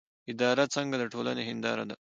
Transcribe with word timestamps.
اداره 0.31 0.65
څنګه 0.75 0.95
د 0.99 1.03
ټولنې 1.13 1.43
هنداره 1.49 1.83
ده؟ 1.89 1.95